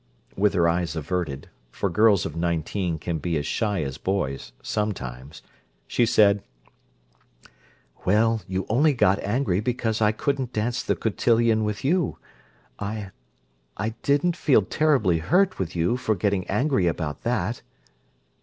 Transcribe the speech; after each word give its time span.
With 0.35 0.55
her 0.55 0.67
eyes 0.67 0.95
averted—for 0.95 1.87
girls 1.91 2.25
of 2.25 2.35
nineteen 2.35 2.97
can 2.97 3.19
be 3.19 3.37
as 3.37 3.45
shy 3.45 3.83
as 3.83 3.99
boys, 3.99 4.51
sometimes—she 4.63 6.05
said, 6.07 6.43
"Well—you 8.03 8.65
only 8.67 8.93
got 8.93 9.19
angry 9.19 9.59
because 9.59 10.01
I 10.01 10.11
couldn't 10.11 10.53
dance 10.53 10.81
the 10.81 10.95
cotillion 10.95 11.63
with 11.63 11.85
you. 11.85 12.17
I—I 12.79 13.89
didn't 14.01 14.35
feel 14.35 14.63
terribly 14.63 15.19
hurt 15.19 15.59
with 15.59 15.75
you 15.75 15.97
for 15.97 16.15
getting 16.15 16.47
angry 16.47 16.87
about 16.87 17.21
_that! 17.23 17.61